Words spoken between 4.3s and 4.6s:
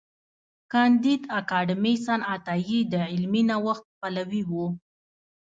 و.